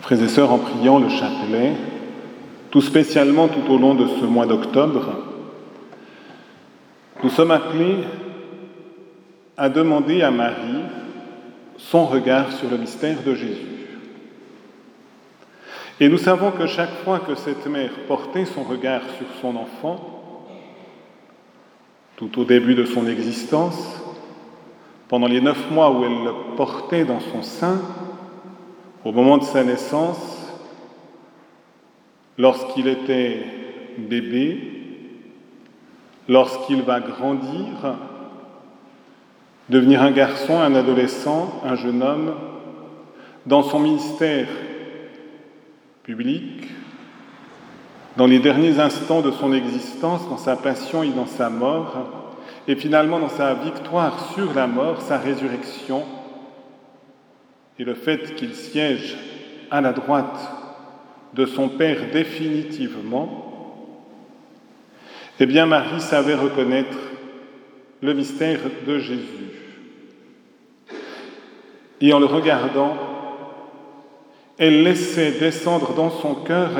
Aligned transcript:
Frères 0.00 0.22
et 0.22 0.28
sœurs, 0.28 0.52
en 0.52 0.58
priant 0.58 0.98
le 0.98 1.08
chapelet, 1.08 1.72
tout 2.70 2.80
spécialement 2.80 3.48
tout 3.48 3.72
au 3.72 3.78
long 3.78 3.94
de 3.94 4.06
ce 4.06 4.24
mois 4.24 4.46
d'octobre, 4.46 5.08
nous 7.22 7.30
sommes 7.30 7.50
appelés 7.50 8.04
à 9.56 9.68
demander 9.68 10.22
à 10.22 10.30
Marie 10.30 10.84
son 11.78 12.04
regard 12.06 12.52
sur 12.52 12.70
le 12.70 12.76
mystère 12.76 13.22
de 13.24 13.34
Jésus. 13.34 13.76
Et 15.98 16.08
nous 16.08 16.18
savons 16.18 16.50
que 16.50 16.66
chaque 16.66 16.94
fois 17.04 17.20
que 17.20 17.34
cette 17.34 17.66
mère 17.66 17.90
portait 18.06 18.44
son 18.44 18.62
regard 18.62 19.00
sur 19.16 19.26
son 19.40 19.56
enfant, 19.56 20.46
tout 22.16 22.38
au 22.38 22.44
début 22.44 22.74
de 22.74 22.84
son 22.84 23.06
existence, 23.06 24.02
pendant 25.08 25.26
les 25.26 25.40
neuf 25.40 25.70
mois 25.70 25.90
où 25.90 26.04
elle 26.04 26.24
le 26.24 26.56
portait 26.56 27.04
dans 27.04 27.20
son 27.20 27.42
sein, 27.42 27.80
au 29.06 29.12
moment 29.12 29.38
de 29.38 29.44
sa 29.44 29.62
naissance, 29.62 30.48
lorsqu'il 32.38 32.88
était 32.88 33.44
bébé, 33.98 34.58
lorsqu'il 36.28 36.82
va 36.82 36.98
grandir, 36.98 37.94
devenir 39.68 40.02
un 40.02 40.10
garçon, 40.10 40.58
un 40.58 40.74
adolescent, 40.74 41.60
un 41.64 41.76
jeune 41.76 42.02
homme, 42.02 42.34
dans 43.46 43.62
son 43.62 43.78
ministère 43.78 44.48
public, 46.02 46.66
dans 48.16 48.26
les 48.26 48.40
derniers 48.40 48.80
instants 48.80 49.20
de 49.20 49.30
son 49.30 49.52
existence, 49.52 50.28
dans 50.28 50.36
sa 50.36 50.56
passion 50.56 51.04
et 51.04 51.10
dans 51.10 51.26
sa 51.26 51.48
mort, 51.48 52.34
et 52.66 52.74
finalement 52.74 53.20
dans 53.20 53.28
sa 53.28 53.54
victoire 53.54 54.32
sur 54.34 54.52
la 54.52 54.66
mort, 54.66 55.00
sa 55.00 55.16
résurrection, 55.16 56.02
et 57.78 57.84
le 57.84 57.94
fait 57.94 58.34
qu'il 58.34 58.54
siège 58.54 59.16
à 59.70 59.80
la 59.80 59.92
droite 59.92 60.38
de 61.34 61.44
son 61.44 61.68
Père 61.68 62.10
définitivement, 62.12 63.46
eh 65.38 65.46
bien 65.46 65.66
Marie 65.66 66.00
savait 66.00 66.34
reconnaître 66.34 66.96
le 68.02 68.14
mystère 68.14 68.60
de 68.86 68.98
Jésus. 68.98 69.46
Et 72.00 72.12
en 72.12 72.18
le 72.18 72.26
regardant, 72.26 72.96
elle 74.58 74.82
laissait 74.82 75.32
descendre 75.32 75.94
dans 75.94 76.10
son 76.10 76.34
cœur 76.34 76.70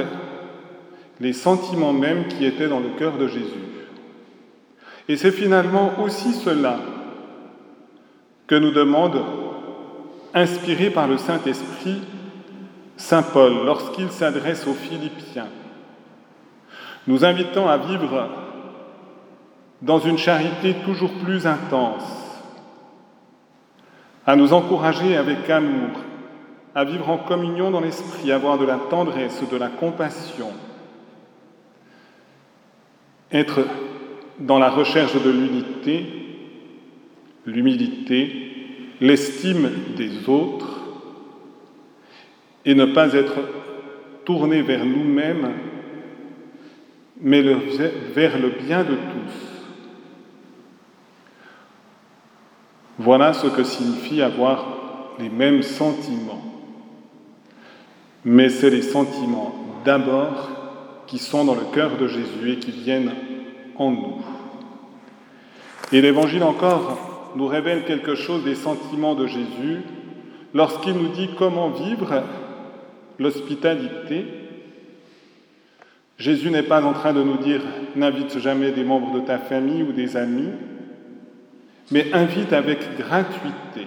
les 1.21 1.33
sentiments 1.33 1.93
mêmes 1.93 2.29
qui 2.29 2.45
étaient 2.45 2.69
dans 2.69 2.81
le 2.81 2.91
cœur 2.99 3.17
de 3.19 3.27
Jésus. 3.27 3.67
Et 5.09 5.17
c'est 5.17 5.31
finalement 5.31 5.93
aussi 6.03 6.33
cela 6.33 6.79
que 8.47 8.55
nous 8.55 8.73
demande, 8.73 9.23
inspiré 10.37 10.91
par 10.91 11.09
le 11.09 11.17
Saint-Esprit, 11.17 12.03
Saint 12.97 13.23
Paul 13.23 13.65
lorsqu'il 13.65 14.11
s'adresse 14.11 14.67
aux 14.67 14.75
Philippiens, 14.75 15.49
nous 17.07 17.25
invitant 17.25 17.69
à 17.69 17.79
vivre 17.79 18.29
dans 19.81 19.99
une 19.99 20.19
charité 20.19 20.75
toujours 20.85 21.13
plus 21.25 21.47
intense, 21.47 22.05
à 24.27 24.37
nous 24.37 24.53
encourager 24.53 25.17
avec 25.17 25.49
amour, 25.49 26.01
à 26.75 26.85
vivre 26.85 27.09
en 27.09 27.19
communion 27.19 27.71
dans 27.71 27.81
l'esprit, 27.81 28.31
à 28.31 28.35
avoir 28.35 28.59
de 28.59 28.67
la 28.67 28.77
tendresse, 28.77 29.43
de 29.51 29.57
la 29.57 29.69
compassion, 29.69 30.53
être 33.33 33.61
dans 34.39 34.59
la 34.59 34.69
recherche 34.69 35.15
de 35.15 35.31
l'unité, 35.31 36.07
l'humilité, 37.47 38.56
l'estime 39.01 39.71
des 39.97 40.29
autres, 40.29 40.77
et 42.65 42.75
ne 42.75 42.87
pas 42.87 43.13
être 43.15 43.37
tourné 44.25 44.61
vers 44.61 44.85
nous-mêmes, 44.85 45.53
mais 47.21 47.41
vers 47.41 48.39
le 48.39 48.51
bien 48.51 48.83
de 48.83 48.95
tous. 48.95 49.57
Voilà 52.99 53.33
ce 53.33 53.47
que 53.47 53.63
signifie 53.63 54.21
avoir 54.21 54.67
les 55.19 55.29
mêmes 55.29 55.63
sentiments. 55.63 56.43
Mais 58.25 58.49
c'est 58.49 58.71
les 58.71 58.83
sentiments 58.83 59.55
d'abord 59.85 60.51
qui 61.07 61.19
sont 61.19 61.45
dans 61.45 61.55
le 61.55 61.73
cœur 61.73 61.97
de 61.97 62.09
Jésus 62.09 62.53
et 62.53 62.59
qui 62.59 62.73
viennent 62.73 63.15
en 63.77 63.93
nous. 63.93 64.23
Et 65.93 66.01
l'Évangile 66.01 66.43
encore 66.43 67.16
nous 67.37 67.47
révèle 67.47 67.85
quelque 67.85 68.15
chose 68.15 68.45
des 68.45 68.55
sentiments 68.55 69.15
de 69.15 69.27
Jésus 69.27 69.83
lorsqu'il 70.55 70.95
nous 70.95 71.09
dit 71.09 71.29
comment 71.39 71.71
vivre 71.71 72.23
l'hospitalité. 73.19 74.25
Jésus 76.19 76.51
n'est 76.51 76.63
pas 76.63 76.83
en 76.83 76.95
train 76.95 77.13
de 77.13 77.23
nous 77.23 77.37
dire 77.37 77.61
n'invite 77.95 78.39
jamais 78.39 78.73
des 78.73 78.85
membres 78.85 79.13
de 79.13 79.21
ta 79.21 79.39
famille 79.39 79.83
ou 79.83 79.93
des 79.93 80.17
amis, 80.17 80.51
mais 81.91 82.11
invite 82.15 82.55
avec 82.55 82.97
gratuité. 82.97 83.87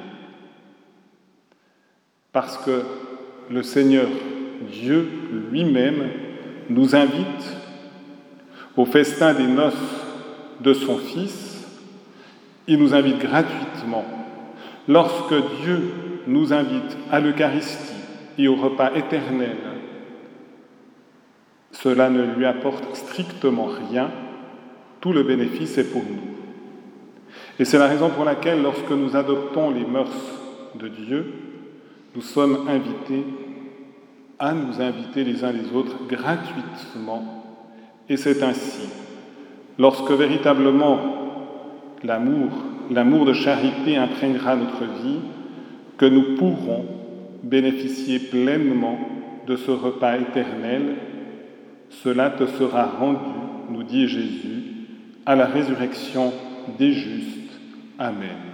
Parce 2.31 2.58
que 2.58 2.84
le 3.50 3.64
Seigneur 3.64 4.08
Dieu 4.72 5.08
lui-même 5.52 6.08
nous 6.70 6.96
invite 6.96 7.58
au 8.78 8.86
festin 8.86 9.34
des 9.34 9.48
noces 9.48 9.74
de 10.62 10.74
son 10.74 10.98
Fils, 10.98 11.59
il 12.69 12.78
nous 12.78 12.94
invite 12.94 13.18
gratuitement. 13.18 14.06
Lorsque 14.88 15.34
Dieu 15.62 15.91
nous 16.28 16.53
invite 16.53 16.97
à 17.12 17.19
l'Eucharistie 17.19 17.96
et 18.38 18.47
au 18.47 18.56
repas 18.56 18.91
éternel, 18.96 19.57
cela 21.72 22.09
ne 22.09 22.24
lui 22.24 22.46
apporte 22.46 22.96
strictement 22.96 23.68
rien, 23.90 24.12
tout 25.02 25.12
le 25.12 25.24
bénéfice 25.24 25.78
est 25.78 25.91
pour 25.91 26.03
nous. 26.03 26.38
Et 27.57 27.66
c'est 27.66 27.80
la 27.80 27.88
raison 27.88 28.09
pour 28.09 28.24
laquelle, 28.24 28.62
lorsque 28.62 28.91
nous 28.91 29.16
adoptons 29.16 29.72
les 29.72 29.86
mœurs 29.86 30.40
de 30.75 30.88
Dieu, 30.88 31.34
nous 32.16 32.22
sommes 32.22 32.68
invités 32.69 33.25
à 34.38 34.53
nous 34.53 34.80
inviter 34.80 35.24
les 35.24 35.44
uns 35.44 35.51
les 35.51 35.75
autres 35.75 35.97
gratuitement 36.07 37.40
et 38.07 38.18
c'est 38.18 38.41
ainsi, 38.41 38.90
lorsque 39.78 40.12
véritablement 40.12 41.19
l'amour, 42.04 42.50
l'amour 42.92 43.26
de 43.26 43.34
charité 43.34 43.98
imprégnera 43.98 44.56
notre 44.56 44.84
vie, 45.04 45.20
que 45.98 46.06
nous 46.06 46.36
pourrons 46.36 46.86
bénéficier 47.44 48.20
pleinement 48.20 49.00
de 49.48 49.56
ce 49.56 49.72
repas 49.72 50.18
éternel. 50.18 50.96
Cela 51.90 52.30
te 52.30 52.46
sera 52.46 52.86
rendu, 52.86 53.20
nous 53.72 53.84
dit 53.84 54.08
Jésus, 54.08 54.64
à 55.26 55.36
la 55.36 55.46
résurrection 55.46 56.32
des 56.78 56.94
justes. 56.94 57.60
Amen. 57.98 58.49